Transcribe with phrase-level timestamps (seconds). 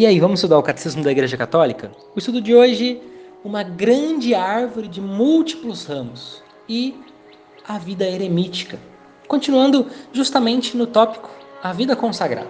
[0.00, 1.92] E aí, vamos estudar o Catecismo da Igreja Católica?
[2.16, 3.02] O estudo de hoje,
[3.44, 6.94] uma grande árvore de múltiplos ramos e
[7.68, 8.78] a vida eremítica.
[9.28, 11.28] Continuando justamente no tópico
[11.62, 12.48] a vida consagrada.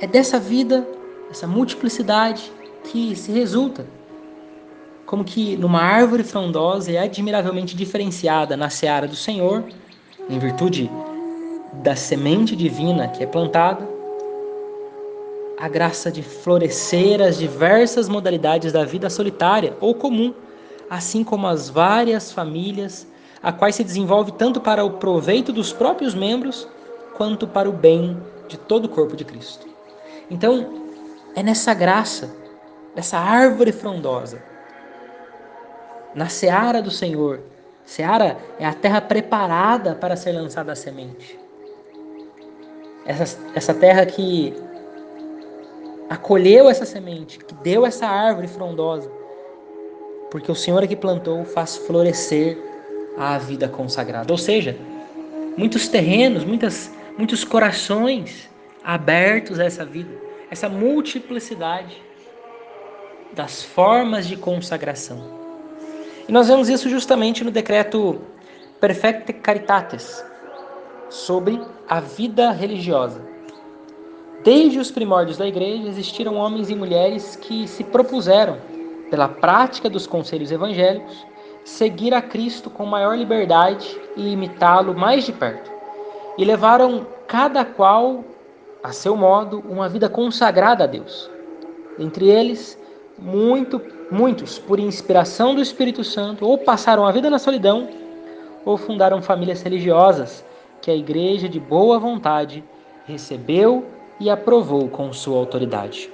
[0.00, 0.88] É dessa vida,
[1.30, 2.50] essa multiplicidade,
[2.84, 3.86] que se resulta
[5.04, 9.64] como que numa árvore frondosa e admiravelmente diferenciada na seara do Senhor,
[10.30, 10.90] em virtude
[11.82, 13.92] da semente divina que é plantada,
[15.58, 20.34] a graça de florescer as diversas modalidades da vida solitária ou comum,
[20.90, 23.06] assim como as várias famílias,
[23.42, 26.66] a quais se desenvolve tanto para o proveito dos próprios membros,
[27.16, 29.66] quanto para o bem de todo o corpo de Cristo.
[30.30, 30.82] Então,
[31.34, 32.34] é nessa graça,
[32.94, 34.42] nessa árvore frondosa,
[36.14, 37.40] na seara do Senhor.
[37.84, 41.38] Seara é a terra preparada para ser lançada a semente.
[43.04, 44.54] Essa, essa terra que
[46.08, 49.10] acolheu essa semente, que deu essa árvore frondosa,
[50.30, 52.58] porque o Senhor é que plantou faz florescer
[53.16, 54.32] a vida consagrada.
[54.32, 54.76] Ou seja,
[55.56, 58.50] muitos terrenos, muitas, muitos corações
[58.82, 60.10] abertos a essa vida,
[60.50, 62.02] essa multiplicidade
[63.32, 65.24] das formas de consagração.
[66.28, 68.20] E nós vemos isso justamente no decreto
[68.80, 70.24] Perfecte Caritatis
[71.08, 73.33] sobre a vida religiosa
[74.44, 78.58] Desde os primórdios da igreja existiram homens e mulheres que se propuseram,
[79.08, 81.26] pela prática dos conselhos evangélicos,
[81.64, 85.72] seguir a Cristo com maior liberdade e imitá-lo mais de perto.
[86.36, 88.22] E levaram cada qual,
[88.82, 91.30] a seu modo, uma vida consagrada a Deus.
[91.98, 92.78] Entre eles,
[93.18, 97.88] muito, muitos, por inspiração do Espírito Santo, ou passaram a vida na solidão,
[98.62, 100.44] ou fundaram famílias religiosas
[100.82, 102.62] que a igreja de boa vontade
[103.06, 103.86] recebeu
[104.24, 106.10] e aprovou com sua autoridade.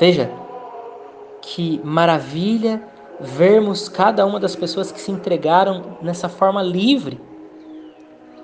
[0.00, 0.28] Veja
[1.40, 2.82] que maravilha
[3.20, 7.20] vermos cada uma das pessoas que se entregaram nessa forma livre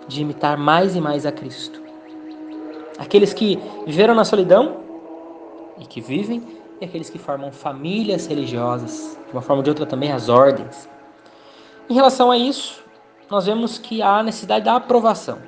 [0.06, 1.82] de imitar mais e mais a Cristo.
[2.96, 4.76] Aqueles que viveram na solidão
[5.80, 6.44] e que vivem,
[6.80, 10.88] e aqueles que formam famílias religiosas, de uma forma ou de outra também as ordens.
[11.90, 12.84] Em relação a isso,
[13.28, 15.38] nós vemos que há necessidade da aprovação.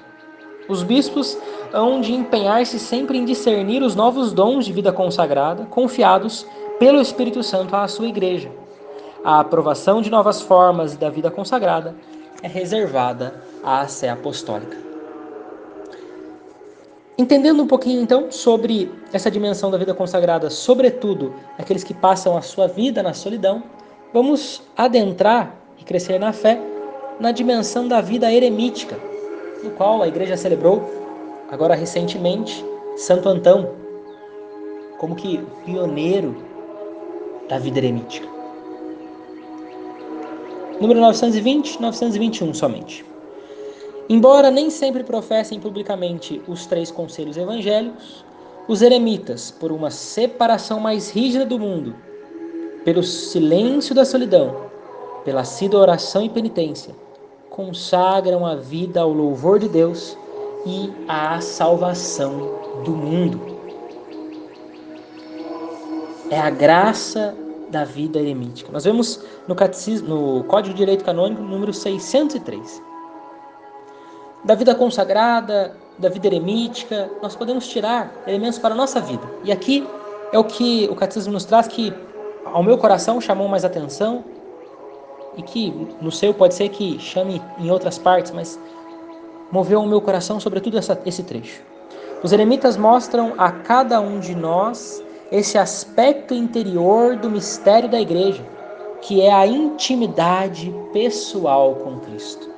[0.68, 1.36] Os bispos
[1.72, 6.46] hão de empenhar-se sempre em discernir os novos dons de vida consagrada, confiados
[6.78, 8.50] pelo Espírito Santo à sua igreja.
[9.22, 11.94] A aprovação de novas formas da vida consagrada
[12.42, 14.76] é reservada à Sé Apostólica.
[17.16, 22.42] Entendendo um pouquinho então sobre essa dimensão da vida consagrada, sobretudo aqueles que passam a
[22.42, 23.62] sua vida na solidão,
[24.12, 26.60] vamos adentrar e crescer na fé
[27.20, 28.98] na dimensão da vida eremítica,
[29.64, 30.82] no qual a igreja celebrou
[31.50, 32.64] agora recentemente,
[32.96, 33.70] Santo Antão,
[34.98, 36.36] como que pioneiro
[37.48, 38.28] da vida eremítica.
[40.80, 43.04] Número 920, 921 somente.
[44.08, 48.24] Embora nem sempre professem publicamente os três conselhos evangélicos,
[48.68, 51.94] os eremitas, por uma separação mais rígida do mundo,
[52.84, 54.68] pelo silêncio da solidão,
[55.24, 56.94] pela assídua oração e penitência,
[57.54, 60.18] consagram a vida ao louvor de Deus
[60.66, 63.40] e à salvação do mundo.
[66.30, 67.32] É a graça
[67.70, 68.72] da vida eremítica.
[68.72, 72.82] Nós vemos no, catecismo, no Código de Direito Canônico, número 603.
[74.42, 79.22] Da vida consagrada, da vida eremítica, nós podemos tirar elementos para a nossa vida.
[79.44, 79.86] E aqui
[80.32, 81.94] é o que o catecismo nos traz que
[82.44, 84.24] ao meu coração chamou mais atenção
[85.36, 88.58] e que no seu pode ser que chame em outras partes, mas
[89.50, 91.62] moveu o meu coração, sobretudo essa, esse trecho.
[92.22, 98.42] Os eremitas mostram a cada um de nós esse aspecto interior do mistério da igreja,
[99.00, 102.48] que é a intimidade pessoal com Cristo.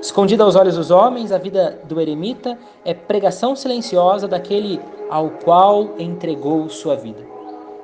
[0.00, 4.80] Escondida aos olhos dos homens, a vida do eremita é pregação silenciosa daquele
[5.10, 7.20] ao qual entregou sua vida.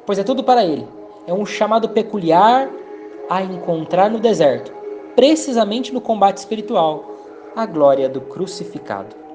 [0.06, 0.86] Pois é tudo para ele.
[1.26, 2.70] É um chamado peculiar
[3.28, 4.72] a encontrar no deserto,
[5.14, 7.04] precisamente no combate espiritual,
[7.54, 9.25] a glória do crucificado.